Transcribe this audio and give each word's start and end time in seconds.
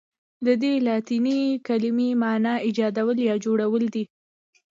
ددې 0.45 0.73
لاتیني 0.87 1.39
کلمې 1.67 2.09
معنی 2.21 2.53
ایجادول 2.67 3.17
یا 3.29 3.35
جوړول 3.45 3.83
دي. 3.93 4.03